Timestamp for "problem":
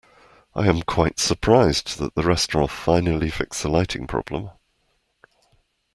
4.07-4.49